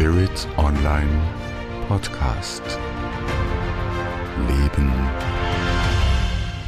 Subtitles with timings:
[0.00, 1.10] Spirit Online
[1.86, 2.62] Podcast.
[4.48, 4.90] Leben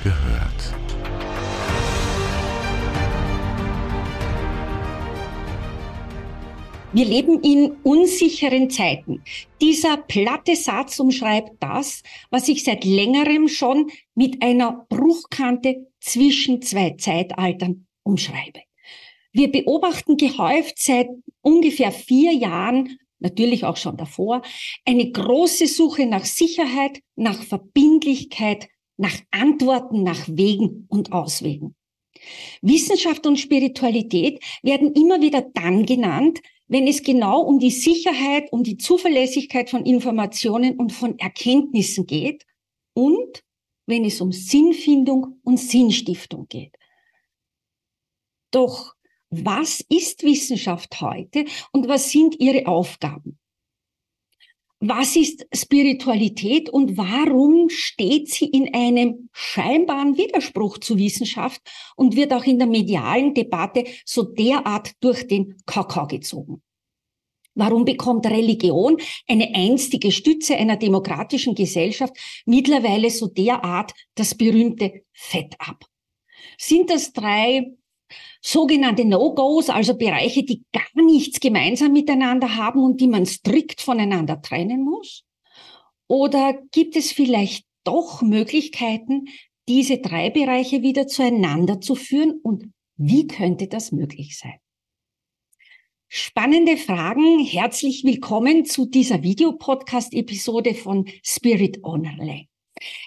[0.04, 0.74] gehört.
[6.93, 9.22] Wir leben in unsicheren Zeiten.
[9.62, 16.96] Dieser platte Satz umschreibt das, was ich seit längerem schon mit einer Bruchkante zwischen zwei
[16.99, 18.61] Zeitaltern umschreibe.
[19.32, 21.08] Wir beobachten gehäuft seit
[21.40, 24.43] ungefähr vier Jahren, natürlich auch schon davor,
[24.85, 31.75] eine große Suche nach Sicherheit, nach Verbindlichkeit, nach Antworten, nach Wegen und Auswegen.
[32.61, 38.62] Wissenschaft und Spiritualität werden immer wieder dann genannt, wenn es genau um die Sicherheit, um
[38.62, 42.47] die Zuverlässigkeit von Informationen und von Erkenntnissen geht
[42.95, 43.42] und
[43.86, 46.77] wenn es um Sinnfindung und Sinnstiftung geht.
[48.50, 48.95] Doch
[49.33, 53.39] was ist Wissenschaft heute und was sind ihre Aufgaben?
[54.79, 61.62] Was ist Spiritualität und warum steht sie in einem scheinbaren Widerspruch zu Wissenschaft
[61.97, 66.62] und wird auch in der medialen Debatte so derart durch den Kakao gezogen?
[67.55, 75.55] Warum bekommt Religion, eine einstige Stütze einer demokratischen Gesellschaft, mittlerweile so derart das berühmte Fett
[75.59, 75.84] ab?
[76.59, 77.73] Sind das drei
[78.41, 84.41] sogenannte No-Gos, also Bereiche, die gar nichts gemeinsam miteinander haben und die man strikt voneinander
[84.41, 85.25] trennen muss?
[86.09, 89.29] Oder gibt es vielleicht doch Möglichkeiten,
[89.69, 92.41] diese drei Bereiche wieder zueinander zu führen?
[92.43, 94.59] Und wie könnte das möglich sein?
[96.09, 97.43] Spannende Fragen.
[97.43, 102.49] Herzlich willkommen zu dieser Videopodcast-Episode von Spirit Online.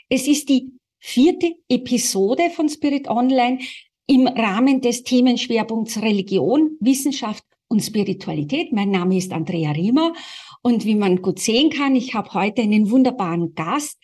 [0.10, 3.60] Es ist die vierte Episode von Spirit Online
[4.08, 8.72] im Rahmen des Themenschwerpunkts Religion, Wissenschaft und Spiritualität.
[8.72, 10.14] Mein Name ist Andrea Riemer
[10.62, 14.00] und wie man gut sehen kann, ich habe heute einen wunderbaren Gast.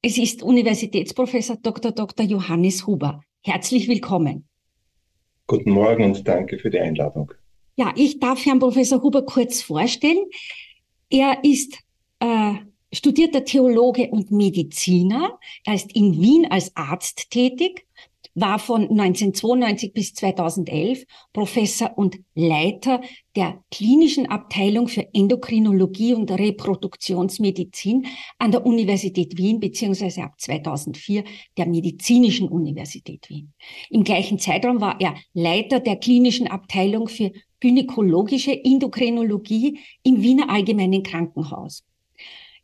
[0.00, 1.92] Es ist Universitätsprofessor Dr.
[1.92, 2.26] Dr.
[2.26, 3.22] Johannes Huber.
[3.44, 4.48] Herzlich willkommen.
[5.46, 7.32] Guten Morgen und danke für die Einladung.
[7.76, 10.24] Ja, ich darf Herrn Professor Huber kurz vorstellen.
[11.10, 11.78] Er ist
[12.20, 12.54] äh,
[12.92, 15.38] studierter Theologe und Mediziner.
[15.64, 17.86] Er ist in Wien als Arzt tätig
[18.34, 23.00] war von 1992 bis 2011 Professor und Leiter
[23.36, 28.06] der klinischen Abteilung für Endokrinologie und Reproduktionsmedizin
[28.38, 31.24] an der Universität Wien beziehungsweise ab 2004
[31.56, 33.52] der Medizinischen Universität Wien.
[33.90, 41.02] Im gleichen Zeitraum war er Leiter der klinischen Abteilung für gynäkologische Endokrinologie im Wiener Allgemeinen
[41.02, 41.84] Krankenhaus.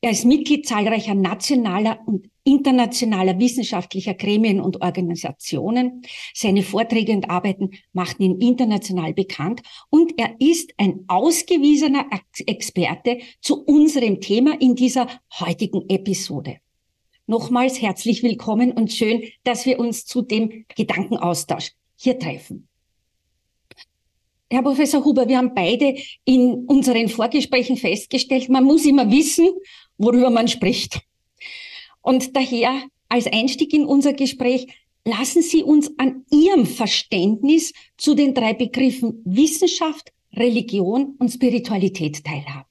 [0.01, 6.03] Er ist Mitglied zahlreicher nationaler und internationaler wissenschaftlicher Gremien und Organisationen.
[6.35, 12.07] Seine Vorträge und Arbeiten machten ihn international bekannt und er ist ein ausgewiesener
[12.47, 15.09] Experte zu unserem Thema in dieser
[15.41, 16.59] heutigen Episode.
[17.27, 22.69] Nochmals herzlich willkommen und schön, dass wir uns zu dem Gedankenaustausch hier treffen.
[24.51, 25.95] Herr Professor Huber, wir haben beide
[26.25, 29.49] in unseren Vorgesprächen festgestellt, man muss immer wissen,
[29.99, 31.01] worüber man spricht.
[32.01, 34.67] Und daher als Einstieg in unser Gespräch,
[35.05, 42.69] lassen Sie uns an Ihrem Verständnis zu den drei Begriffen Wissenschaft, Religion und Spiritualität teilhaben.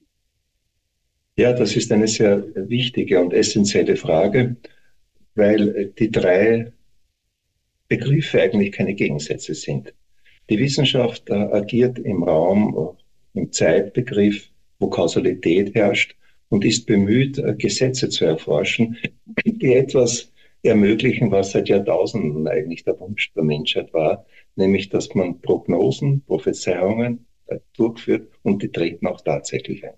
[1.36, 4.56] Ja, das ist eine sehr wichtige und essentielle Frage,
[5.34, 6.72] weil die drei
[7.86, 9.94] Begriffe eigentlich keine Gegensätze sind.
[10.48, 12.96] Die Wissenschaft äh, agiert im Raum,
[13.34, 16.16] äh, im Zeitbegriff, wo Kausalität herrscht
[16.48, 18.96] und ist bemüht, äh, Gesetze zu erforschen,
[19.44, 20.32] die etwas
[20.62, 24.26] ermöglichen, was seit Jahrtausenden eigentlich der Wunsch der Menschheit war,
[24.56, 27.26] nämlich dass man Prognosen, Prophezeiungen
[27.76, 29.94] durchführt und die treten auch tatsächlich ein.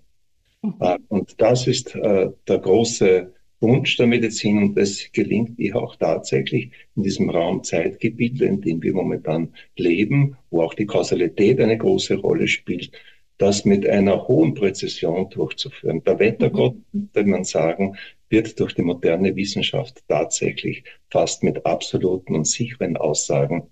[0.61, 1.05] Mhm.
[1.09, 7.03] Und das ist der große Wunsch der Medizin und es gelingt ihr auch tatsächlich in
[7.03, 12.47] diesem Raum Zeitgebilde, in dem wir momentan leben, wo auch die Kausalität eine große Rolle
[12.47, 12.91] spielt,
[13.37, 16.03] das mit einer hohen Präzision durchzuführen.
[16.03, 17.97] Der Wettergott, würde man sagen,
[18.29, 23.69] wird durch die moderne Wissenschaft tatsächlich fast mit absoluten und sicheren Aussagen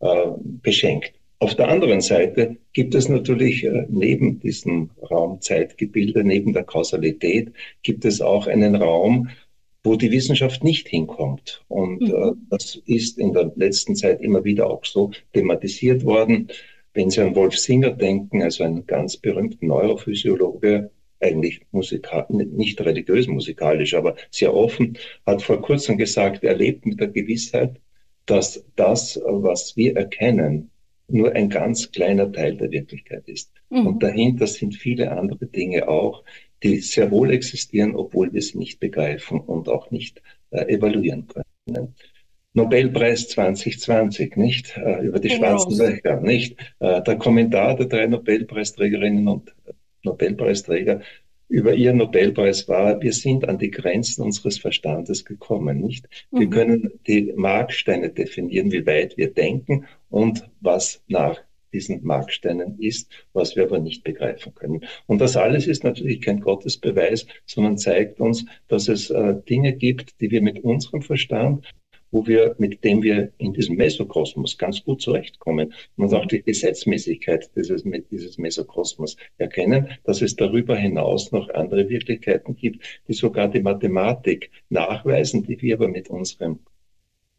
[0.00, 1.14] äh, beschenkt.
[1.42, 7.52] Auf der anderen Seite gibt es natürlich äh, neben diesem Raum Zeitgebilde, neben der Kausalität,
[7.82, 9.28] gibt es auch einen Raum,
[9.82, 11.64] wo die Wissenschaft nicht hinkommt.
[11.66, 12.46] Und äh, mhm.
[12.48, 16.46] das ist in der letzten Zeit immer wieder auch so thematisiert worden.
[16.94, 23.26] Wenn Sie an Wolf Singer denken, also einen ganz berühmten Neurophysiologe, eigentlich musikal, nicht religiös
[23.26, 24.96] musikalisch, aber sehr offen,
[25.26, 27.80] hat vor kurzem gesagt, er lebt mit der Gewissheit,
[28.26, 30.70] dass das, was wir erkennen,
[31.08, 33.52] nur ein ganz kleiner Teil der Wirklichkeit ist.
[33.70, 33.86] Mhm.
[33.86, 36.24] Und dahinter sind viele andere Dinge auch,
[36.62, 41.94] die sehr wohl existieren, obwohl wir sie nicht begreifen und auch nicht äh, evaluieren können.
[42.54, 44.76] Nobelpreis 2020, nicht?
[44.76, 45.58] Äh, über die genau.
[45.58, 46.58] schwarzen Löcher, nicht?
[46.80, 49.54] Äh, der Kommentar der drei Nobelpreisträgerinnen und
[50.02, 51.00] Nobelpreisträger
[51.52, 56.08] über ihren Nobelpreis war, wir sind an die Grenzen unseres Verstandes gekommen, nicht?
[56.30, 56.50] Wir mhm.
[56.50, 61.42] können die Marksteine definieren, wie weit wir denken und was nach
[61.74, 64.84] diesen Marksteinen ist, was wir aber nicht begreifen können.
[65.06, 70.20] Und das alles ist natürlich kein Gottesbeweis, sondern zeigt uns, dass es äh, Dinge gibt,
[70.22, 71.66] die wir mit unserem Verstand
[72.12, 77.50] wo wir, mit dem wir in diesem Mesokosmos ganz gut zurechtkommen und auch die Gesetzmäßigkeit
[77.56, 83.62] dieses, dieses Mesokosmos erkennen, dass es darüber hinaus noch andere Wirklichkeiten gibt, die sogar die
[83.62, 86.60] Mathematik nachweisen, die wir aber mit unserem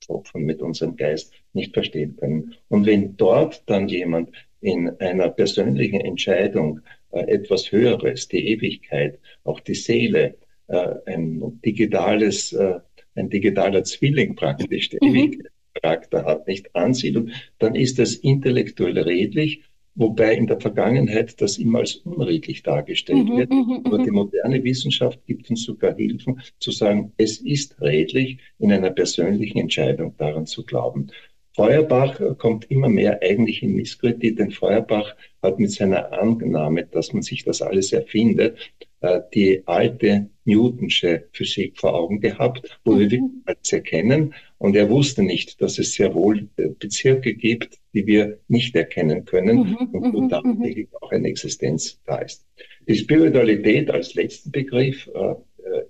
[0.07, 2.55] Kopf und mit unserem Geist nicht verstehen können.
[2.67, 6.81] Und wenn dort dann jemand in einer persönlichen Entscheidung
[7.11, 10.35] äh, etwas Höheres, die Ewigkeit, auch die Seele,
[10.67, 12.79] äh, ein digitales äh,
[13.15, 15.15] ein digitaler Zwilling praktisch, der mhm.
[15.15, 15.43] ewig
[15.81, 19.63] Charakter hat, nicht ansiedelt, dann ist das intellektuell redlich,
[19.95, 23.49] wobei in der Vergangenheit das immer als unredlich dargestellt mhm, wird.
[23.51, 28.71] Mhm, Aber die moderne Wissenschaft gibt uns sogar Hilfen zu sagen, es ist redlich, in
[28.71, 31.07] einer persönlichen Entscheidung daran zu glauben.
[31.55, 37.21] Feuerbach kommt immer mehr eigentlich in Misskredit, denn Feuerbach hat mit seiner Annahme, dass man
[37.21, 38.57] sich das alles erfindet,
[39.01, 43.43] äh, die alte Newtonsche Physik vor Augen gehabt, wo wir mhm.
[43.45, 44.33] alles erkennen.
[44.57, 49.25] Und er wusste nicht, dass es sehr wohl äh, Bezirke gibt, die wir nicht erkennen
[49.25, 52.45] können mhm, und wo mhm, tatsächlich auch eine Existenz da ist.
[52.87, 55.35] Die Spiritualität als letzten Begriff äh,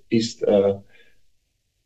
[0.09, 0.73] ist äh,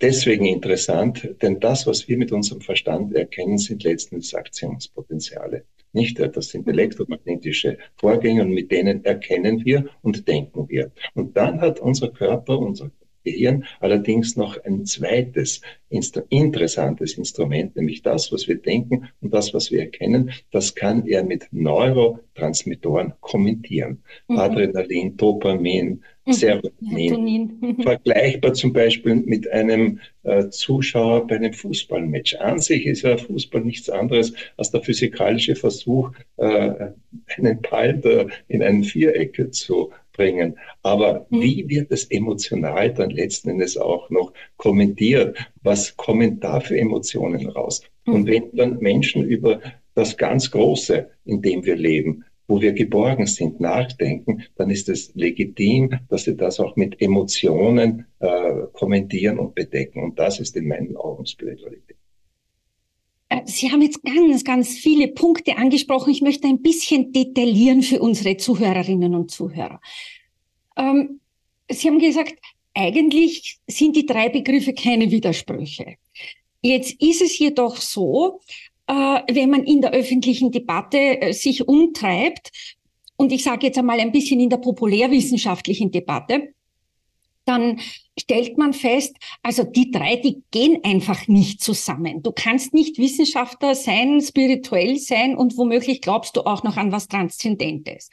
[0.01, 5.65] deswegen interessant, denn das, was wir mit unserem Verstand erkennen, sind letztendlich Aktionspotenziale.
[5.94, 10.91] Nicht, das sind elektromagnetische Vorgänge und mit denen erkennen wir und denken wir.
[11.15, 12.91] Und dann hat unser Körper, unser
[13.27, 19.53] Gehirn allerdings noch ein zweites Instru interessantes Instrument, nämlich das, was wir denken und das,
[19.53, 24.03] was wir erkennen, das kann er mit Neurotransmittoren kommentieren.
[24.27, 24.38] Mhm.
[24.38, 26.33] Adrenalin, Dopamin, mhm.
[26.33, 27.77] Serotonin.
[27.81, 32.35] Vergleichbar zum Beispiel mit einem äh, Zuschauer bei einem Fußballmatch.
[32.35, 36.89] An sich ist ja Fußball nichts anderes als der physikalische Versuch, äh,
[37.38, 40.57] einen Ball in ein Viereck zu bringen.
[40.83, 41.41] Aber mhm.
[41.41, 45.37] wie wird es emotional dann letzten Endes auch noch kommentiert?
[45.63, 47.81] Was kommen da für Emotionen raus?
[48.05, 48.13] Mhm.
[48.13, 49.61] Und wenn dann Menschen über
[49.93, 55.13] das ganz Große, in dem wir leben, wo wir geborgen sind, nachdenken, dann ist es
[55.15, 60.01] legitim, dass sie das auch mit Emotionen äh, kommentieren und bedecken.
[60.01, 61.97] Und das ist in meinen Augen Spiritualität.
[63.45, 66.12] Sie haben jetzt ganz, ganz viele Punkte angesprochen.
[66.12, 69.81] Ich möchte ein bisschen detaillieren für unsere Zuhörerinnen und Zuhörer.
[70.77, 71.19] Ähm,
[71.69, 72.35] Sie haben gesagt,
[72.74, 75.95] eigentlich sind die drei Begriffe keine Widersprüche.
[76.62, 78.39] Jetzt ist es jedoch so,
[78.88, 82.51] äh, wenn man in der öffentlichen Debatte äh, sich umtreibt,
[83.18, 86.53] und ich sage jetzt einmal ein bisschen in der populärwissenschaftlichen Debatte,
[87.47, 87.79] dann
[88.19, 92.23] stellt man fest, also die drei, die gehen einfach nicht zusammen.
[92.23, 97.07] Du kannst nicht Wissenschaftler sein, spirituell sein und womöglich glaubst du auch noch an was
[97.07, 98.10] Transzendentes.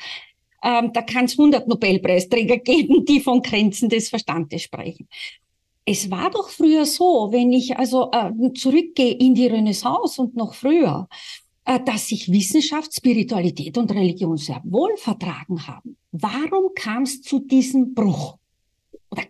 [0.62, 5.08] Ähm, da kann es 100 Nobelpreisträger geben, die von Grenzen des Verstandes sprechen.
[5.86, 10.54] Es war doch früher so, wenn ich also äh, zurückgehe in die Renaissance und noch
[10.54, 11.08] früher,
[11.66, 15.96] äh, dass sich Wissenschaft, Spiritualität und Religion sehr wohl vertragen haben.
[16.12, 18.38] Warum kam es zu diesem Bruch?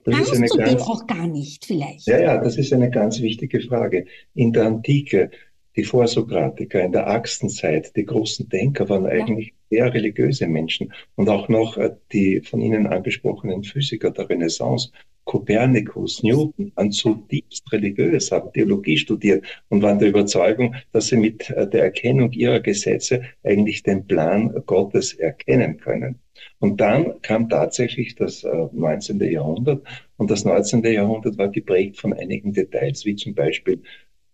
[0.07, 2.07] Oder kannst du ganz, den auch gar nicht vielleicht?
[2.07, 4.07] Ja, ja, das ist eine ganz wichtige Frage.
[4.35, 5.31] In der Antike,
[5.76, 9.85] die Vorsokratiker, in der Axtenzeit, die großen Denker waren eigentlich ja.
[9.85, 10.93] sehr religiöse Menschen.
[11.17, 14.91] Und auch noch äh, die von Ihnen angesprochenen Physiker der Renaissance,
[15.25, 21.50] Kopernikus, Newton, waren zutiefst religiös, haben Theologie studiert und waren der Überzeugung, dass sie mit
[21.50, 26.21] äh, der Erkennung ihrer Gesetze eigentlich den Plan Gottes erkennen können.
[26.59, 29.21] Und dann kam tatsächlich das 19.
[29.21, 29.87] Äh, Jahrhundert
[30.17, 30.85] und das 19.
[30.85, 33.83] Jahrhundert war geprägt von einigen Details, wie zum Beispiel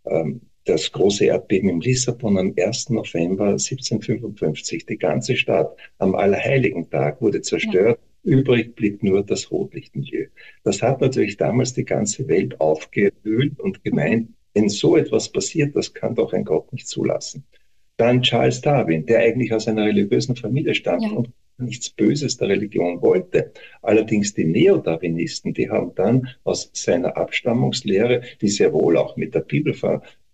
[0.05, 2.91] ähm, das große Erdbeben in Lissabon am 1.
[2.91, 4.87] November 1755.
[4.87, 7.99] Die ganze Stadt am Allerheiligen Tag wurde zerstört.
[8.01, 8.33] Ja.
[8.33, 10.27] Übrig blieb nur das Rotlichtmilieu.
[10.63, 15.95] Das hat natürlich damals die ganze Welt aufgewühlt und gemeint, wenn so etwas passiert, das
[15.95, 17.45] kann doch ein Gott nicht zulassen.
[17.97, 21.11] Dann Charles Darwin, der eigentlich aus einer religiösen Familie stammt ja.
[21.11, 23.53] und nichts Böses der Religion wollte.
[23.83, 29.41] Allerdings die Neo-Darwinisten, die haben dann aus seiner Abstammungslehre, die sehr wohl auch mit der
[29.41, 29.75] Bibel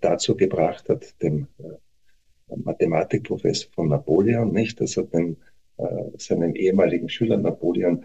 [0.00, 5.36] dazu gebracht hat, dem äh, Mathematikprofessor von Napoleon, nicht, dass er dem,
[5.78, 5.84] äh,
[6.18, 8.04] seinem ehemaligen Schüler Napoleon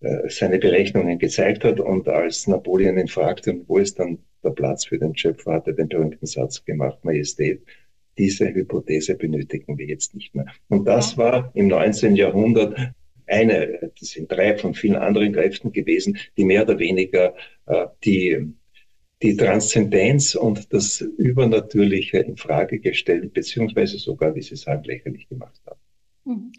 [0.00, 4.86] äh, seine Berechnungen gezeigt hat und als Napoleon ihn fragte, wo ist dann der Platz
[4.86, 7.62] für den Schöpfer, hat er den berühmten Satz gemacht, Majestät,
[8.18, 10.46] diese Hypothese benötigen wir jetzt nicht mehr.
[10.68, 12.16] Und das war im 19.
[12.16, 12.76] Jahrhundert
[13.26, 17.34] eine, das sind drei von vielen anderen Kräften gewesen, die mehr oder weniger
[17.66, 18.52] äh, die,
[19.22, 25.60] die Transzendenz und das Übernatürliche in Frage gestellt, beziehungsweise sogar, wie Sie sagen, lächerlich gemacht
[25.66, 25.80] haben.
[26.24, 26.52] Mhm.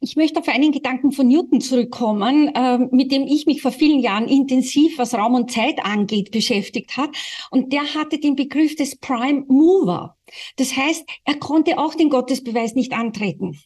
[0.00, 4.00] Ich möchte auf einen Gedanken von Newton zurückkommen, äh, mit dem ich mich vor vielen
[4.00, 7.12] Jahren intensiv, was Raum und Zeit angeht, beschäftigt habe.
[7.50, 10.18] Und der hatte den Begriff des Prime Mover.
[10.56, 13.58] Das heißt, er konnte auch den Gottesbeweis nicht antreten.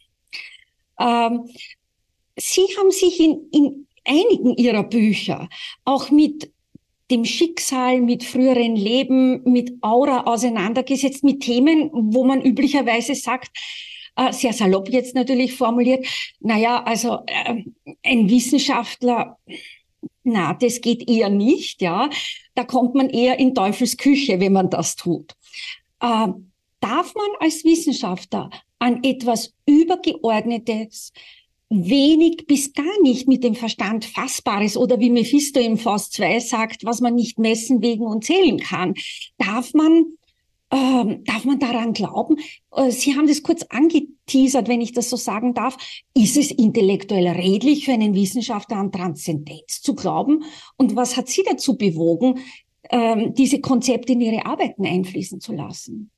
[1.00, 1.48] Ähm,
[2.36, 5.48] Sie haben sich in, in einigen Ihrer Bücher
[5.84, 6.52] auch mit
[7.10, 13.50] dem Schicksal, mit früheren Leben, mit Aura auseinandergesetzt, mit Themen, wo man üblicherweise sagt,
[14.16, 16.06] äh, sehr salopp jetzt natürlich formuliert,
[16.40, 17.62] naja, also äh,
[18.02, 19.38] ein Wissenschaftler,
[20.24, 22.10] na, das geht eher nicht, ja.
[22.54, 25.32] Da kommt man eher in Teufels Küche, wenn man das tut.
[26.00, 26.28] Äh,
[26.80, 31.12] darf man als Wissenschaftler an etwas Übergeordnetes
[31.70, 36.84] wenig bis gar nicht mit dem Verstand Fassbares oder wie Mephisto im Faust 2 sagt,
[36.84, 38.94] was man nicht messen, wegen und zählen kann.
[39.36, 40.06] Darf man
[40.70, 42.36] ähm, darf man daran glauben?
[42.72, 45.76] Äh, Sie haben das kurz angeteasert, wenn ich das so sagen darf.
[46.14, 50.44] Ist es intellektuell redlich für einen Wissenschaftler an Transzendenz zu glauben?
[50.76, 52.40] Und was hat Sie dazu bewogen,
[52.90, 56.10] ähm, diese Konzepte in Ihre Arbeiten einfließen zu lassen?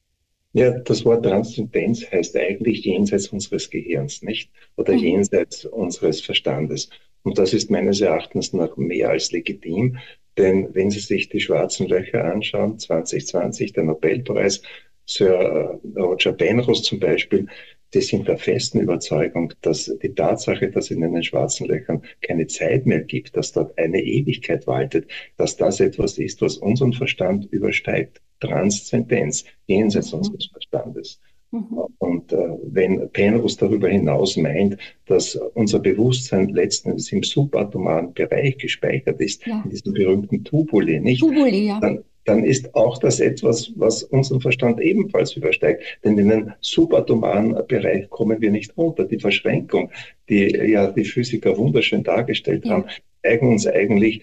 [0.53, 4.51] Ja, das Wort Transzendenz heißt eigentlich jenseits unseres Gehirns, nicht?
[4.77, 4.99] Oder mhm.
[4.99, 6.91] jenseits unseres Verstandes.
[7.23, 9.99] Und das ist meines Erachtens noch mehr als legitim,
[10.37, 14.63] denn wenn Sie sich die schwarzen Löcher anschauen, 2020 der Nobelpreis,
[15.05, 17.47] Sir äh, Roger Penrose zum Beispiel,
[17.95, 22.87] die sind der festen Überzeugung, dass die Tatsache, dass in den schwarzen Löchern keine Zeit
[22.87, 28.21] mehr gibt, dass dort eine Ewigkeit waltet, dass das etwas ist, was unseren Verstand übersteigt.
[28.41, 30.19] Transzendenz, jenseits mhm.
[30.19, 31.21] unseres Verstandes.
[31.51, 31.79] Mhm.
[31.99, 39.21] Und äh, wenn Penrose darüber hinaus meint, dass unser Bewusstsein letztens im subatomaren Bereich gespeichert
[39.21, 39.61] ist, ja.
[39.65, 41.21] in diesem berühmten Tubuli, nicht?
[41.21, 41.81] Tubuli, ja.
[41.81, 45.83] Dann, dann ist auch das etwas, was unseren Verstand ebenfalls übersteigt.
[46.05, 49.05] Denn in den subatomaren Bereich kommen wir nicht runter.
[49.05, 49.91] Die Verschränkung,
[50.29, 52.73] die ja die Physiker wunderschön dargestellt ja.
[52.73, 52.85] haben,
[53.23, 54.23] zeigen uns eigentlich,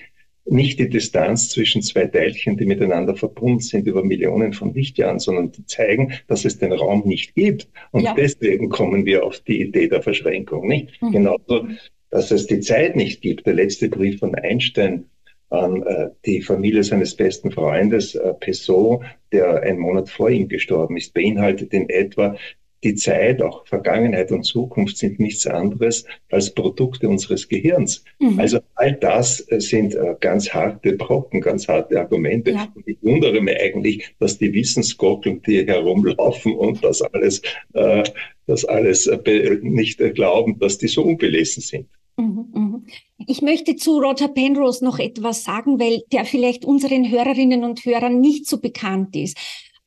[0.49, 5.51] nicht die Distanz zwischen zwei Teilchen, die miteinander verbunden sind über Millionen von Lichtjahren, sondern
[5.51, 7.67] die zeigen, dass es den Raum nicht gibt.
[7.91, 8.13] Und ja.
[8.13, 11.01] deswegen kommen wir auf die Idee der Verschränkung, nicht?
[11.01, 11.11] Mhm.
[11.11, 11.67] Genauso,
[12.09, 13.45] dass es die Zeit nicht gibt.
[13.45, 15.05] Der letzte Brief von Einstein
[15.49, 19.01] an äh, die Familie seines besten Freundes, äh, Pessoa,
[19.31, 22.35] der einen Monat vor ihm gestorben ist, beinhaltet in etwa
[22.83, 28.03] die Zeit, auch Vergangenheit und Zukunft sind nichts anderes als Produkte unseres Gehirns.
[28.19, 28.39] Mhm.
[28.39, 32.51] Also all das äh, sind äh, ganz harte Brocken, ganz harte Argumente.
[32.51, 32.71] Ja.
[32.75, 37.41] Und ich wundere mich eigentlich, dass die Wissensgockeln, die herumlaufen und das alles,
[37.73, 38.03] äh,
[38.45, 41.87] das alles äh, nicht glauben, dass die so unbelesen sind.
[42.17, 42.86] Mhm, mhm.
[43.27, 48.19] Ich möchte zu Roger Penrose noch etwas sagen, weil der vielleicht unseren Hörerinnen und Hörern
[48.19, 49.38] nicht so bekannt ist.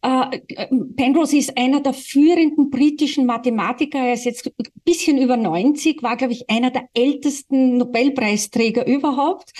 [0.02, 0.40] Äh,
[0.96, 3.98] Penrose ist einer der führenden britischen Mathematiker.
[3.98, 9.52] Er ist jetzt ein bisschen über 90, war, glaube ich, einer der ältesten Nobelpreisträger überhaupt.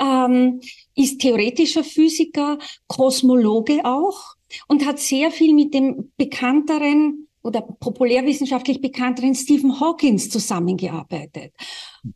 [0.00, 0.60] Ähm,
[0.94, 4.36] ist theoretischer Physiker, Kosmologe auch
[4.68, 11.52] und hat sehr viel mit dem bekannteren oder populärwissenschaftlich bekannteren Stephen Hawkins zusammengearbeitet.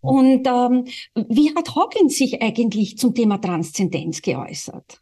[0.01, 0.85] Und ähm,
[1.29, 5.01] wie hat Hawkins sich eigentlich zum Thema Transzendenz geäußert?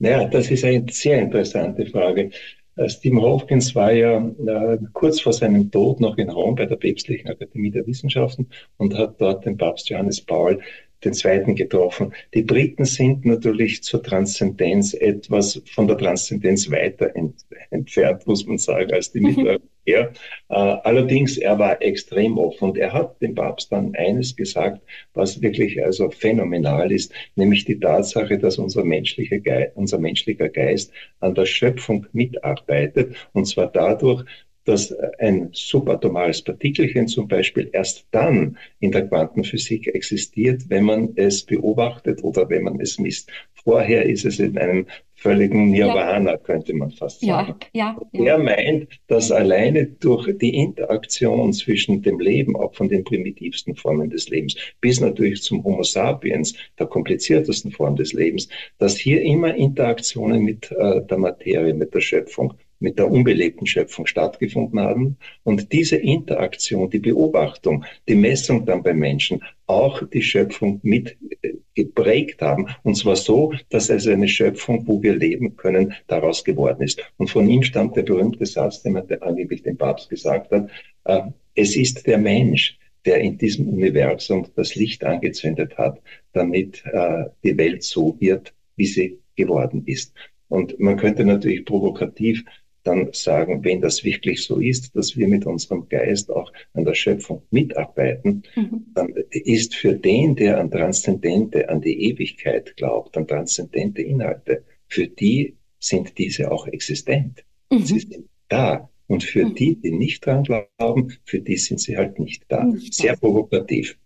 [0.00, 2.30] Naja, das ist eine sehr interessante Frage.
[2.76, 6.76] Äh, Stephen Hopkins war ja äh, kurz vor seinem Tod noch in Rom bei der
[6.76, 10.60] Päpstlichen Akademie der Wissenschaften und hat dort den Papst Johannes Paul
[11.04, 12.12] den zweiten getroffen.
[12.34, 17.34] Die Briten sind natürlich zur Transzendenz etwas von der Transzendenz weiter ent
[17.70, 19.26] entfernt, muss man sagen, als die mhm.
[19.26, 20.12] Mitteleuropäer.
[20.48, 24.82] Äh, allerdings, er war extrem offen und er hat dem Papst dann eines gesagt,
[25.14, 30.92] was wirklich also phänomenal ist, nämlich die Tatsache, dass unser, menschlicher Geist, unser menschlicher Geist
[31.20, 34.24] an der Schöpfung mitarbeitet und zwar dadurch,
[34.70, 41.42] dass ein subatomales Partikelchen zum Beispiel erst dann in der Quantenphysik existiert, wenn man es
[41.42, 43.28] beobachtet oder wenn man es misst.
[43.64, 44.86] Vorher ist es in einem
[45.16, 46.36] völligen Nirvana, ja.
[46.38, 47.56] könnte man fast sagen.
[47.72, 48.24] Ja, ja, ja.
[48.24, 54.08] Er meint, dass alleine durch die Interaktion zwischen dem Leben, auch von den primitivsten Formen
[54.08, 58.48] des Lebens, bis natürlich zum Homo sapiens, der kompliziertesten Form des Lebens,
[58.78, 64.06] dass hier immer Interaktionen mit äh, der Materie, mit der Schöpfung mit der unbelebten Schöpfung
[64.06, 70.80] stattgefunden haben und diese Interaktion, die Beobachtung, die Messung dann beim Menschen auch die Schöpfung
[70.82, 72.66] mit äh, geprägt haben.
[72.82, 77.00] Und zwar so, dass es eine Schöpfung, wo wir leben können, daraus geworden ist.
[77.18, 80.70] Und von ihm stammt der berühmte Satz, den man angeblich dem Papst gesagt hat,
[81.04, 81.20] äh,
[81.54, 86.00] es ist der Mensch, der in diesem Universum das Licht angezündet hat,
[86.32, 90.14] damit äh, die Welt so wird, wie sie geworden ist.
[90.48, 92.44] Und man könnte natürlich provokativ
[92.82, 96.94] dann sagen, wenn das wirklich so ist, dass wir mit unserem Geist auch an der
[96.94, 98.86] Schöpfung mitarbeiten, mhm.
[98.94, 105.06] dann ist für den, der an Transzendente, an die Ewigkeit glaubt, an transzendente Inhalte, für
[105.06, 107.44] die sind diese auch existent.
[107.70, 107.84] Mhm.
[107.84, 108.88] Sie sind da.
[109.06, 109.54] Und für mhm.
[109.56, 112.62] die, die nicht dran glauben, für die sind sie halt nicht da.
[112.62, 113.98] Nicht Sehr provokativ.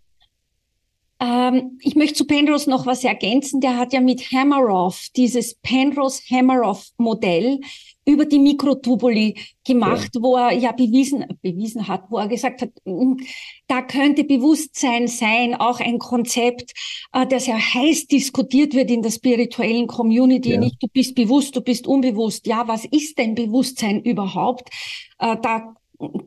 [1.19, 3.61] Ähm, ich möchte zu Penrose noch was ergänzen.
[3.61, 7.59] Der hat ja mit Hameroff dieses Penrose-Hameroff-Modell
[8.07, 10.21] über die Mikrotubuli gemacht, ja.
[10.21, 13.17] wo er ja bewiesen, bewiesen hat, wo er gesagt hat, hm,
[13.67, 16.71] da könnte Bewusstsein sein, auch ein Konzept,
[17.13, 20.51] äh, das ja heiß diskutiert wird in der spirituellen Community.
[20.51, 20.59] Ja.
[20.59, 22.45] Nicht, du bist bewusst, du bist unbewusst.
[22.45, 24.69] Ja, was ist denn Bewusstsein überhaupt?
[25.17, 25.73] Äh, da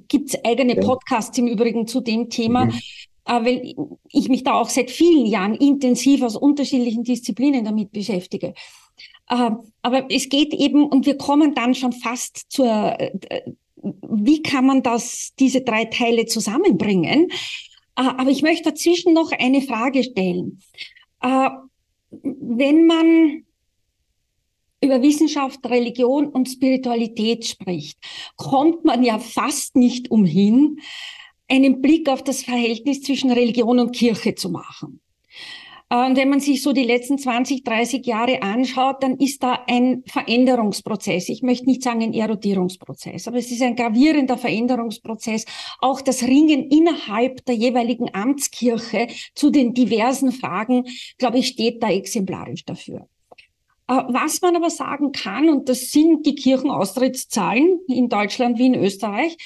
[0.08, 0.76] gibt's eigene.
[0.76, 2.66] Podcasts im Übrigen zu dem Thema.
[2.66, 2.72] Mhm.
[3.28, 3.74] Äh, weil
[4.10, 8.54] ich mich da auch seit vielen Jahren intensiv aus unterschiedlichen Disziplinen damit beschäftige.
[9.30, 13.12] Ähm, aber es geht eben, und wir kommen dann schon fast zur, äh,
[13.76, 17.28] wie kann man das, diese drei Teile zusammenbringen?
[17.28, 17.34] Äh,
[17.94, 20.60] aber ich möchte dazwischen noch eine Frage stellen.
[21.20, 23.44] Wenn man
[24.80, 27.98] über Wissenschaft, Religion und Spiritualität spricht,
[28.36, 30.78] kommt man ja fast nicht umhin,
[31.48, 35.00] einen Blick auf das Verhältnis zwischen Religion und Kirche zu machen.
[35.90, 40.02] Und wenn man sich so die letzten 20, 30 Jahre anschaut, dann ist da ein
[40.06, 41.30] Veränderungsprozess.
[41.30, 45.46] Ich möchte nicht sagen ein Erodierungsprozess, aber es ist ein gravierender Veränderungsprozess.
[45.80, 50.84] Auch das Ringen innerhalb der jeweiligen Amtskirche zu den diversen Fragen,
[51.16, 53.08] glaube ich, steht da exemplarisch dafür.
[53.88, 58.74] Äh, was man aber sagen kann, und das sind die Kirchenaustrittszahlen in Deutschland wie in
[58.74, 59.38] Österreich,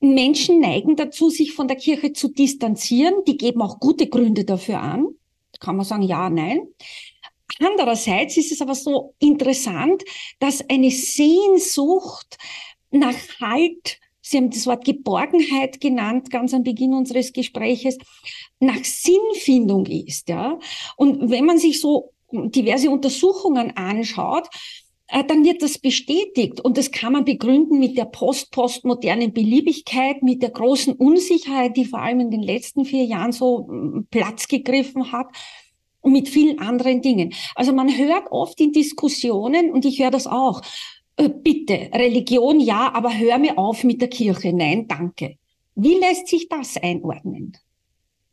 [0.00, 3.14] Menschen neigen dazu, sich von der Kirche zu distanzieren.
[3.26, 5.08] Die geben auch gute Gründe dafür an
[5.60, 6.66] kann man sagen, ja, nein.
[7.60, 10.02] Andererseits ist es aber so interessant,
[10.38, 12.38] dass eine Sehnsucht
[12.90, 17.98] nach Halt, Sie haben das Wort Geborgenheit genannt, ganz am Beginn unseres Gespräches,
[18.60, 20.58] nach Sinnfindung ist, ja.
[20.96, 24.48] Und wenn man sich so diverse Untersuchungen anschaut,
[25.26, 26.60] dann wird das bestätigt.
[26.60, 32.00] Und das kann man begründen mit der post-postmodernen Beliebigkeit, mit der großen Unsicherheit, die vor
[32.00, 35.26] allem in den letzten vier Jahren so mm, Platz gegriffen hat
[36.00, 37.34] und mit vielen anderen Dingen.
[37.54, 40.62] Also man hört oft in Diskussionen, und ich höre das auch,
[41.16, 44.52] äh, bitte, Religion ja, aber hör mir auf mit der Kirche.
[44.52, 45.36] Nein, danke.
[45.74, 47.56] Wie lässt sich das einordnen?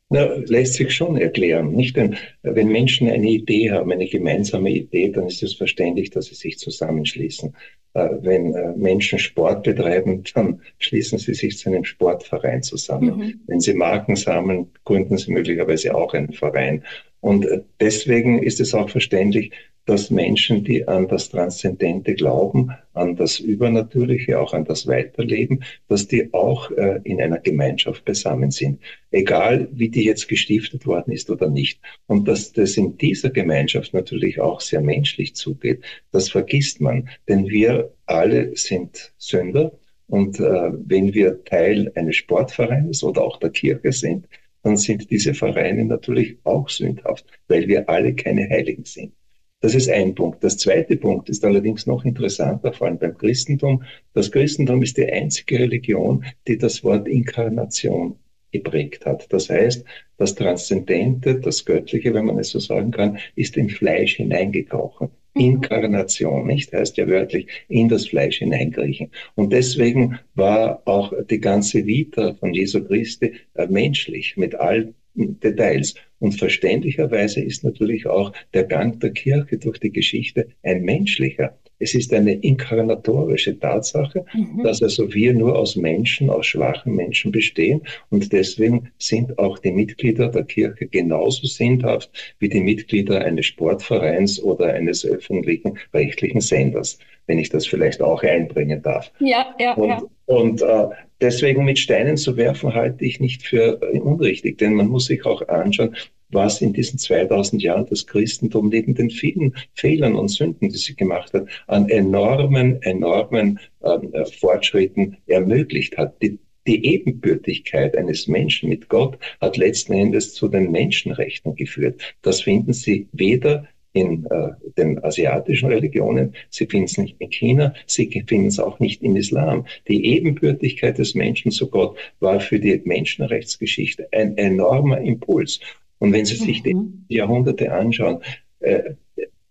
[0.10, 1.74] Na, lässt sich schon erklären.
[1.74, 6.28] Nicht denn, wenn Menschen eine Idee haben, eine gemeinsame Idee, dann ist es verständlich, dass
[6.28, 7.54] sie sich zusammenschließen.
[7.93, 13.17] Äh, wenn äh, Menschen Sport betreiben, dann schließen sie sich zu einem Sportverein zusammen.
[13.17, 13.41] Mhm.
[13.48, 16.84] Wenn sie Marken sammeln, gründen sie möglicherweise auch einen Verein.
[17.20, 19.52] Und äh, deswegen ist es auch verständlich,
[19.88, 26.08] dass Menschen, die an das Transzendente glauben, an das Übernatürliche, auch an das Weiterleben, dass
[26.08, 28.82] die auch äh, in einer Gemeinschaft beisammen sind.
[29.12, 31.80] Egal, wie die jetzt gestiftet worden ist oder nicht.
[32.06, 37.08] Und dass das in dieser Gemeinschaft natürlich auch sehr menschlich zugeht, das vergisst man.
[37.30, 39.71] Denn wir alle sind Sünder.
[40.08, 44.28] Und äh, wenn wir Teil eines Sportvereins oder auch der Kirche sind,
[44.63, 49.13] dann sind diese Vereine natürlich auch sündhaft, weil wir alle keine Heiligen sind.
[49.60, 50.43] Das ist ein Punkt.
[50.43, 53.84] Das zweite Punkt ist allerdings noch interessanter, vor allem beim Christentum.
[54.13, 58.17] Das Christentum ist die einzige Religion, die das Wort Inkarnation
[58.52, 59.32] geprägt hat.
[59.34, 59.84] Das heißt,
[60.17, 65.10] das Transzendente, das Göttliche, wenn man es so sagen kann, ist in Fleisch hineingekrochen.
[65.34, 65.41] Mhm.
[65.41, 66.72] Inkarnation, nicht?
[66.74, 69.12] Heißt ja wörtlich in das Fleisch hineinkriechen.
[69.36, 75.95] Und deswegen war auch die ganze Vita von Jesu Christi äh, menschlich mit all Details.
[76.19, 81.58] Und verständlicherweise ist natürlich auch der Gang der Kirche durch die Geschichte ein menschlicher.
[81.80, 84.63] es ist eine inkarnatorische Tatsache, mhm.
[84.63, 89.71] dass also wir nur aus Menschen, aus schwachen Menschen bestehen und deswegen sind auch die
[89.71, 96.97] Mitglieder der Kirche genauso sinnhaft wie die Mitglieder eines Sportvereins oder eines öffentlichen rechtlichen Senders,
[97.27, 99.12] wenn ich das vielleicht auch einbringen darf.
[99.19, 100.01] Ja, ja, und, ja.
[100.25, 100.88] Und äh,
[101.21, 105.47] deswegen mit Steinen zu werfen, halte ich nicht für unrichtig, denn man muss sich auch
[105.47, 105.95] anschauen,
[106.30, 110.95] was in diesen 2000 Jahren das Christentum neben den vielen Fehlern und Sünden, die sie
[110.95, 116.21] gemacht hat, an enormen, enormen ähm, äh, Fortschritten ermöglicht hat.
[116.21, 122.01] Die, die Ebenbürtigkeit eines Menschen mit Gott hat letzten Endes zu den Menschenrechten geführt.
[122.21, 123.67] Das finden Sie weder
[123.98, 128.80] in äh, den asiatischen Religionen, Sie finden es nicht in China, Sie finden es auch
[128.80, 129.66] nicht im Islam.
[129.88, 135.60] Die Ebenbürtigkeit des Menschen zu Gott war für die Menschenrechtsgeschichte ein enormer Impuls.
[136.00, 137.06] Und wenn Sie sich mhm.
[137.10, 138.20] die Jahrhunderte anschauen,
[138.60, 138.94] äh,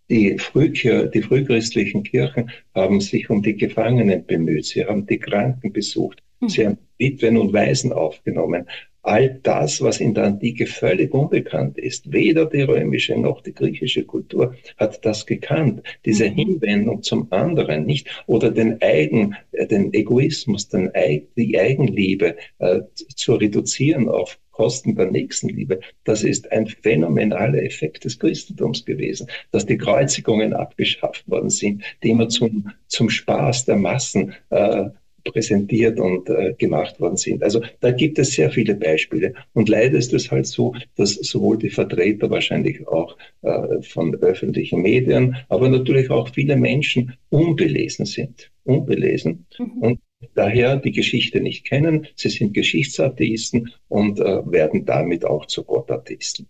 [0.09, 4.65] die, Frühkir die frühchristlichen Kirchen haben sich um die Gefangenen bemüht.
[4.65, 6.23] Sie haben die Kranken besucht.
[6.39, 6.49] Mhm.
[6.49, 8.65] Sie haben Witwen und Waisen aufgenommen.
[9.03, 14.03] All das, was in der Antike völlig unbekannt ist, weder die römische noch die griechische
[14.03, 15.81] Kultur hat das gekannt.
[16.03, 16.35] Diese mhm.
[16.35, 18.23] Hinwendung zum anderen, nicht?
[18.25, 20.91] Oder den Eigen, äh, den Egoismus, den,
[21.37, 22.81] die Eigenliebe äh,
[23.15, 25.79] zu reduzieren auf Kosten der Nächstenliebe.
[26.03, 32.09] Das ist ein phänomenaler Effekt des Christentums gewesen, dass die Kreuzigungen abgeschafft worden sind, die
[32.09, 34.89] immer zum, zum Spaß der Massen äh,
[35.31, 37.43] präsentiert und äh, gemacht worden sind.
[37.43, 39.33] Also da gibt es sehr viele Beispiele.
[39.53, 44.81] Und leider ist es halt so, dass sowohl die Vertreter wahrscheinlich auch äh, von öffentlichen
[44.81, 48.51] Medien, aber natürlich auch viele Menschen unbelesen sind.
[48.63, 49.45] Unbelesen.
[49.57, 49.71] Mhm.
[49.79, 49.99] Und
[50.33, 52.07] daher die Geschichte nicht kennen.
[52.15, 56.47] Sie sind Geschichtsatheisten und äh, werden damit auch zu Gottatheisten.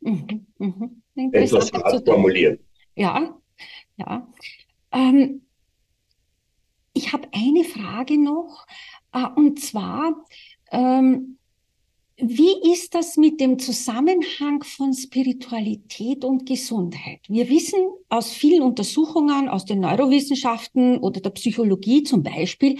[0.00, 1.02] Mhm, mhm.
[1.32, 2.60] Etwas hart formuliert.
[2.94, 3.36] Ja,
[3.96, 4.28] ja.
[4.92, 5.42] Ähm,
[6.96, 8.66] ich habe eine Frage noch,
[9.12, 10.24] äh, und zwar,
[10.72, 11.38] ähm,
[12.18, 17.20] wie ist das mit dem Zusammenhang von Spiritualität und Gesundheit?
[17.28, 17.78] Wir wissen
[18.08, 22.78] aus vielen Untersuchungen aus den Neurowissenschaften oder der Psychologie zum Beispiel,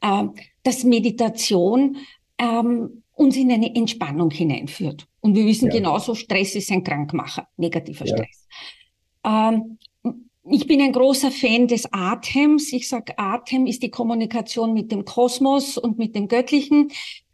[0.00, 0.24] äh,
[0.62, 1.98] dass Meditation
[2.38, 5.06] ähm, uns in eine Entspannung hineinführt.
[5.20, 5.76] Und wir wissen ja.
[5.76, 8.16] genauso, Stress ist ein Krankmacher, negativer ja.
[8.16, 8.48] Stress.
[9.24, 9.78] Ähm,
[10.50, 12.72] ich bin ein großer Fan des Atems.
[12.72, 16.90] Ich sage, Atem ist die Kommunikation mit dem Kosmos und mit dem Göttlichen.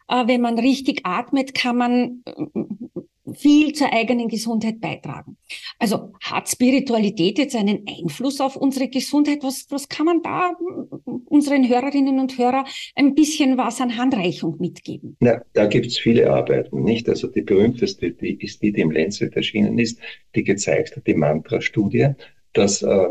[0.08, 5.36] Äh, wenn man richtig atmet, kann man äh, viel zur eigenen Gesundheit beitragen.
[5.78, 9.38] Also hat Spiritualität jetzt einen Einfluss auf unsere Gesundheit?
[9.42, 14.56] Was, was kann man da äh, unseren Hörerinnen und Hörern ein bisschen was an Handreichung
[14.58, 15.16] mitgeben?
[15.20, 17.08] Na, da gibt's viele Arbeiten, nicht?
[17.08, 19.98] Also die berühmteste die ist die, die im Lancet erschienen ist,
[20.34, 22.14] die gezeigt hat, die Mantra-Studie,
[22.52, 23.08] dass äh,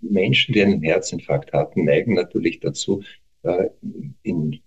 [0.00, 3.02] Menschen, die einen Herzinfarkt hatten, neigen natürlich dazu,
[3.42, 3.68] äh,
[4.22, 4.60] in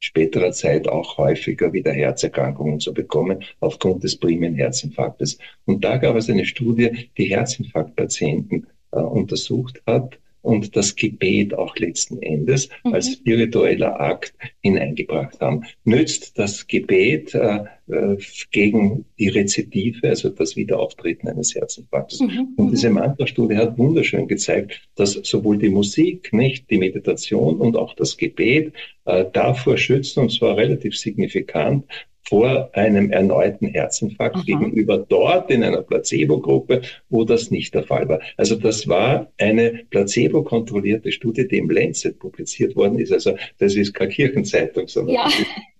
[0.00, 5.38] späterer Zeit auch häufiger wieder Herzerkrankungen zu bekommen aufgrund des primären Herzinfarktes.
[5.64, 11.76] Und da gab es eine Studie, die Herzinfarktpatienten äh, untersucht hat und das Gebet auch
[11.76, 12.94] letzten Endes mhm.
[12.94, 15.64] als spiritueller Akt hineingebracht haben.
[15.84, 18.16] Nützt das Gebet äh, äh,
[18.50, 22.20] gegen die Rezidive, also das Wiederauftreten eines Herzinfarktes.
[22.20, 22.48] Mhm.
[22.56, 22.96] Und diese mhm.
[22.96, 28.74] Mantra-Studie hat wunderschön gezeigt, dass sowohl die Musik, nicht die Meditation und auch das Gebet
[29.06, 31.86] äh, davor schützen, und zwar relativ signifikant,
[32.28, 34.44] vor einem erneuten Herzinfarkt Aha.
[34.44, 38.20] gegenüber dort in einer Placebo-Gruppe, wo das nicht der Fall war.
[38.36, 43.12] Also das war eine placebo-kontrollierte Studie, die im Lancet publiziert worden ist.
[43.12, 45.28] Also das ist keine Kirchenzeitung, sondern ja.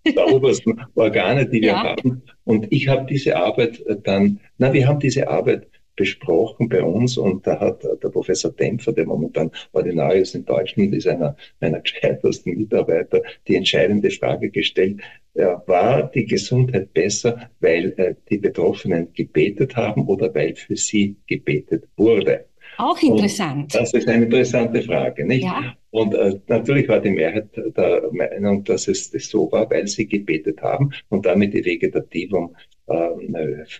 [0.07, 1.83] die obersten Organe, die wir ja.
[1.83, 2.23] haben.
[2.45, 7.47] Und ich habe diese Arbeit dann, na, wir haben diese Arbeit besprochen bei uns und
[7.47, 13.23] da hat der Professor Dämpfer, der momentan Ordinarius in Deutschland ist, einer meiner gescheitersten Mitarbeiter,
[13.47, 15.01] die entscheidende Frage gestellt,
[15.35, 21.17] äh, war die Gesundheit besser, weil äh, die Betroffenen gebetet haben oder weil für sie
[21.27, 22.47] gebetet wurde?
[22.77, 23.75] Auch interessant.
[23.75, 25.45] Und das ist eine interessante Frage, nicht?
[25.45, 25.75] Ja.
[25.91, 30.07] Und äh, natürlich war die Mehrheit der Meinung, dass es das so war, weil sie
[30.07, 32.57] gebetet haben und damit die Vegetativum
[32.89, 33.09] äh,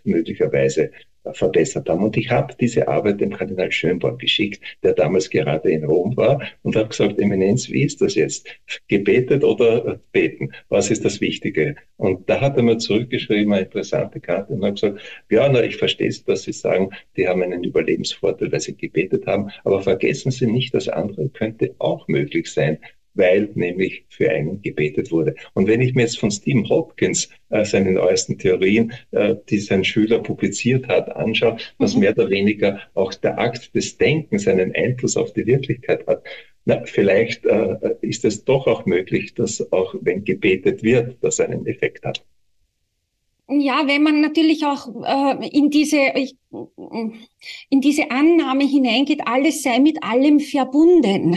[0.05, 0.91] möglicherweise
[1.33, 2.05] verbessert haben.
[2.05, 6.43] Und ich habe diese Arbeit dem Kardinal Schönborn geschickt, der damals gerade in Rom war
[6.63, 8.47] und habe gesagt, Eminenz, wie ist das jetzt?
[8.89, 10.53] Gebetet oder beten?
[10.69, 11.77] Was ist das Wichtige?
[11.97, 15.77] Und da hat er mir zurückgeschrieben, eine interessante Karte, und hat gesagt, ja, na, ich
[15.77, 20.31] verstehe es, dass Sie sagen, die haben einen Überlebensvorteil, weil sie gebetet haben, aber vergessen
[20.31, 22.79] Sie nicht, das andere könnte auch möglich sein.
[23.15, 25.35] Weil nämlich für einen gebetet wurde.
[25.55, 29.85] Und wenn ich mir jetzt von Stephen Hopkins äh, seine neuesten Theorien, äh, die sein
[29.85, 32.01] Schüler publiziert hat, anschaue, dass mhm.
[32.01, 36.25] mehr oder weniger auch der Akt des Denkens einen Einfluss auf die Wirklichkeit hat,
[36.67, 41.67] na, vielleicht äh, ist es doch auch möglich, dass auch wenn gebetet wird, das einen
[41.67, 42.25] Effekt hat.
[43.49, 45.99] Ja, wenn man natürlich auch äh, in diese
[47.69, 51.37] in diese Annahme hineingeht, alles sei mit allem verbunden.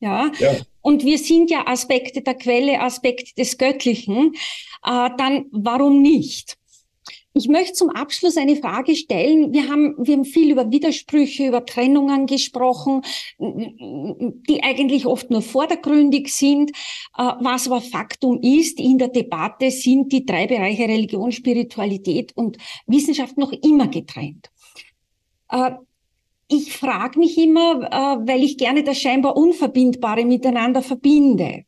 [0.00, 0.30] Ja?
[0.38, 0.56] ja.
[0.84, 4.34] Und wir sind ja Aspekte der Quelle, Aspekte des Göttlichen.
[4.84, 6.58] Äh, dann warum nicht?
[7.32, 9.54] Ich möchte zum Abschluss eine Frage stellen.
[9.54, 13.00] Wir haben, wir haben viel über Widersprüche, über Trennungen gesprochen,
[13.38, 16.70] die eigentlich oft nur vordergründig sind.
[17.16, 22.58] Äh, was aber Faktum ist, in der Debatte sind die drei Bereiche Religion, Spiritualität und
[22.86, 24.50] Wissenschaft noch immer getrennt.
[26.56, 31.64] Ich frage mich immer, äh, weil ich gerne das scheinbar Unverbindbare miteinander verbinde.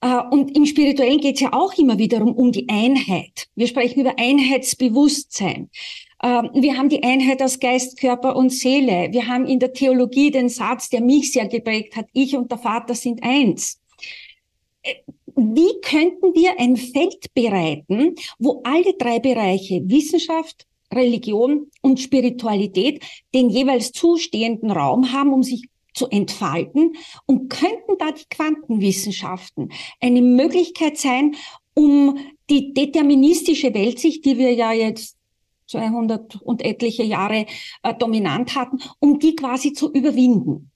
[0.00, 3.48] Äh, und im Spirituellen geht es ja auch immer wiederum um die Einheit.
[3.56, 5.68] Wir sprechen über Einheitsbewusstsein.
[6.22, 9.08] Ähm, wir haben die Einheit aus Geist, Körper und Seele.
[9.10, 12.58] Wir haben in der Theologie den Satz, der mich sehr geprägt hat, ich und der
[12.58, 13.80] Vater sind eins.
[14.82, 14.94] Äh,
[15.34, 23.04] wie könnten wir ein Feld bereiten, wo alle drei Bereiche Wissenschaft, Religion und Spiritualität
[23.34, 26.94] den jeweils zustehenden Raum haben, um sich zu entfalten
[27.26, 31.36] und könnten da die Quantenwissenschaften eine Möglichkeit sein,
[31.74, 32.18] um
[32.50, 35.16] die deterministische Weltsicht, die wir ja jetzt
[35.68, 37.46] 200 und etliche Jahre
[37.82, 40.70] äh, dominant hatten, um die quasi zu überwinden?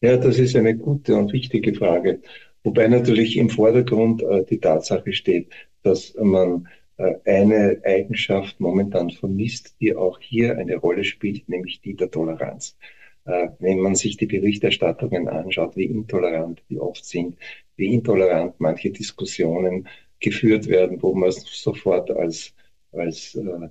[0.00, 2.20] Ja, das ist eine gute und wichtige Frage.
[2.62, 5.48] Wobei natürlich im Vordergrund äh, die Tatsache steht,
[5.82, 12.10] dass man eine Eigenschaft momentan vermisst, die auch hier eine Rolle spielt, nämlich die der
[12.10, 12.76] Toleranz.
[13.24, 17.36] Äh, wenn man sich die Berichterstattungen anschaut, wie intolerant die oft sind,
[17.76, 19.88] wie intolerant manche Diskussionen
[20.20, 22.54] geführt werden, wo man sofort als,
[22.92, 23.68] als äh,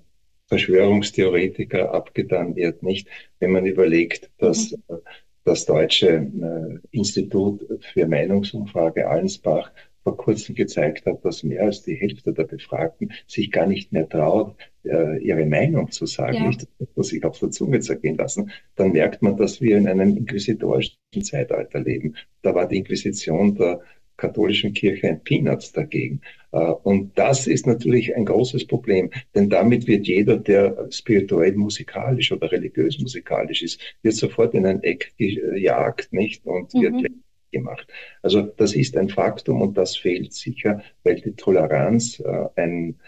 [0.47, 3.07] Verschwörungstheoretiker abgetan wird, nicht?
[3.39, 4.99] Wenn man überlegt, dass mhm.
[5.45, 9.71] das deutsche äh, Institut für Meinungsumfrage Allensbach
[10.03, 14.07] vor kurzem gezeigt hat, dass mehr als die Hälfte der Befragten sich gar nicht mehr
[14.07, 16.47] traut, äh, ihre Meinung zu sagen, ja.
[16.47, 20.15] nicht dass sich auf der Zunge zergehen lassen, dann merkt man, dass wir in einem
[20.15, 22.15] inquisitorischen Zeitalter leben.
[22.41, 23.81] Da war die Inquisition der
[24.17, 26.21] katholischen Kirche ein Peanuts dagegen.
[26.51, 32.31] Äh, und das ist natürlich ein großes Problem, denn damit wird jeder, der spirituell musikalisch
[32.31, 36.45] oder religiös musikalisch ist, wird sofort in ein Eck gejagt, nicht?
[36.45, 36.81] Und mhm.
[36.81, 37.11] wird
[37.53, 37.87] gemacht.
[38.21, 42.99] Also das ist ein Faktum und das fehlt sicher, weil die Toleranz äh, ein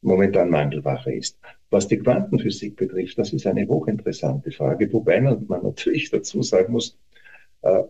[0.00, 1.38] momentan Mangelware ist.
[1.70, 6.98] Was die Quantenphysik betrifft, das ist eine hochinteressante Frage, wobei man natürlich dazu sagen muss,
[7.62, 7.82] äh,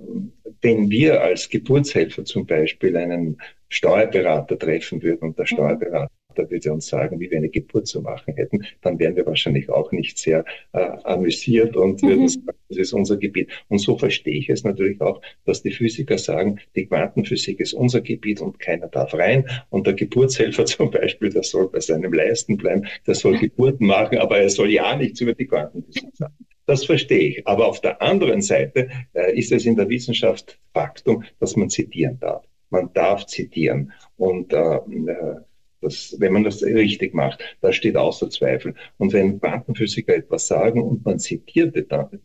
[0.60, 3.38] wenn wir als Geburtshelfer zum Beispiel einen
[3.68, 5.54] Steuerberater treffen würden und der mhm.
[5.54, 9.26] Steuerberater da würde uns sagen, wie wir eine Geburt zu machen hätten, dann wären wir
[9.26, 12.28] wahrscheinlich auch nicht sehr äh, amüsiert und würden mhm.
[12.28, 13.50] sagen, das ist unser Gebiet.
[13.68, 18.00] Und so verstehe ich es natürlich auch, dass die Physiker sagen, die Quantenphysik ist unser
[18.00, 19.46] Gebiet und keiner darf rein.
[19.70, 24.18] Und der Geburtshelfer zum Beispiel, der soll bei seinem Leisten bleiben, der soll Geburten machen,
[24.18, 26.34] aber er soll ja nichts über die Quantenphysik sagen.
[26.66, 27.46] Das verstehe ich.
[27.46, 32.18] Aber auf der anderen Seite äh, ist es in der Wissenschaft Faktum, dass man zitieren
[32.20, 32.44] darf.
[32.70, 33.92] Man darf zitieren.
[34.16, 35.36] Und äh, äh
[35.82, 38.74] das, wenn man das richtig macht, das steht außer Zweifel.
[38.98, 41.76] Und wenn Quantenphysiker etwas sagen und man zitiert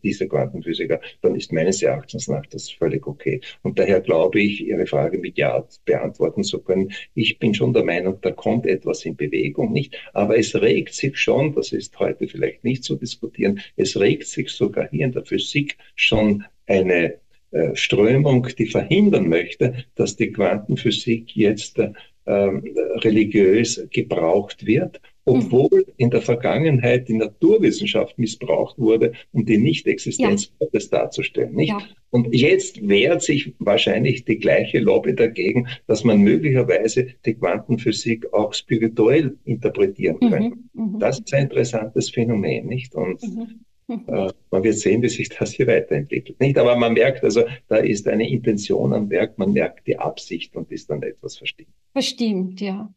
[0.02, 3.40] diese Quantenphysiker, dann ist meines Erachtens nach das völlig okay.
[3.62, 6.92] Und daher glaube ich, Ihre Frage mit Ja beantworten zu können.
[7.14, 9.96] Ich bin schon der Meinung, da kommt etwas in Bewegung, nicht?
[10.12, 14.50] Aber es regt sich schon, das ist heute vielleicht nicht zu diskutieren, es regt sich
[14.50, 17.18] sogar hier in der Physik schon eine
[17.50, 21.92] äh, Strömung, die verhindern möchte, dass die Quantenphysik jetzt äh,
[22.28, 25.92] religiös gebraucht wird, obwohl mhm.
[25.96, 30.66] in der Vergangenheit die Naturwissenschaft missbraucht wurde, um die Nichtexistenz ja.
[30.66, 31.54] Gottes darzustellen.
[31.54, 31.70] Nicht?
[31.70, 31.82] Ja.
[32.10, 38.54] Und jetzt wehrt sich wahrscheinlich die gleiche Lobby dagegen, dass man möglicherweise die Quantenphysik auch
[38.54, 40.30] spirituell interpretieren mhm.
[40.30, 40.58] könnte.
[40.72, 40.98] Mhm.
[40.98, 42.94] Das ist ein interessantes Phänomen, nicht?
[42.94, 43.60] Und mhm.
[43.88, 46.38] Äh, man wird sehen, wie sich das hier weiterentwickelt.
[46.40, 46.58] Nicht?
[46.58, 50.70] Aber man merkt also, da ist eine Intention am Werk, man merkt die Absicht und
[50.70, 51.70] ist dann etwas verstimmt.
[51.92, 52.92] Verstimmt, ja.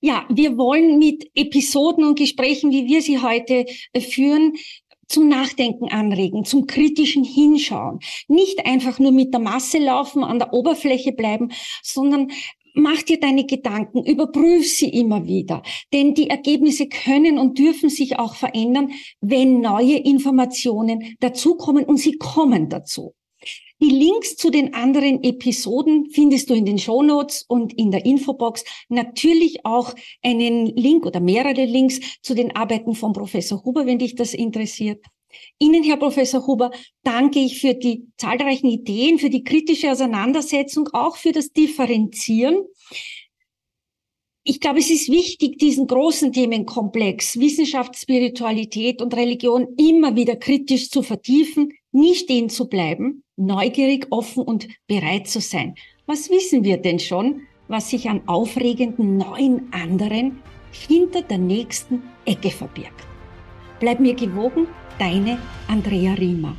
[0.00, 4.54] Ja, wir wollen mit Episoden und Gesprächen, wie wir sie heute äh, führen,
[5.10, 7.98] zum Nachdenken anregen, zum kritischen Hinschauen.
[8.28, 11.50] Nicht einfach nur mit der Masse laufen, an der Oberfläche bleiben,
[11.82, 12.30] sondern
[12.80, 15.62] mach dir deine Gedanken, überprüf sie immer wieder,
[15.92, 22.16] denn die Ergebnisse können und dürfen sich auch verändern, wenn neue Informationen dazukommen und sie
[22.18, 23.14] kommen dazu.
[23.82, 28.62] Die Links zu den anderen Episoden findest du in den Shownotes und in der Infobox.
[28.90, 34.16] Natürlich auch einen Link oder mehrere Links zu den Arbeiten von Professor Huber, wenn dich
[34.16, 35.02] das interessiert.
[35.58, 36.70] Ihnen, Herr Professor Huber,
[37.02, 42.64] danke ich für die zahlreichen Ideen, für die kritische Auseinandersetzung, auch für das Differenzieren.
[44.42, 50.88] Ich glaube, es ist wichtig, diesen großen Themenkomplex Wissenschaft, Spiritualität und Religion immer wieder kritisch
[50.88, 55.74] zu vertiefen, nie stehen zu bleiben, neugierig, offen und bereit zu sein.
[56.06, 60.40] Was wissen wir denn schon, was sich an aufregenden neuen anderen
[60.72, 63.06] hinter der nächsten Ecke verbirgt?
[63.78, 64.66] Bleib mir gewogen,
[65.00, 66.54] deine Andrea Riemer.